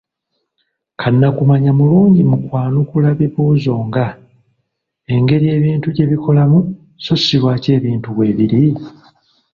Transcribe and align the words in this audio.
Kannakumanya 0.99 1.71
mulungi 1.79 2.21
mu 2.29 2.37
kwanukula 2.45 3.07
bibuuzo 3.19 3.73
nga: 3.87 4.05
engeri 5.13 5.45
ebintu 5.57 5.87
gye 5.95 6.05
bikolamu 6.11 6.59
so 7.03 7.13
ssi 7.19 7.35
lwaki 7.41 7.69
ebintu 7.77 8.07
weebiri? 8.17 8.63